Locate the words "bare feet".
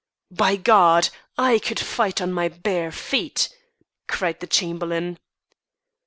2.47-3.49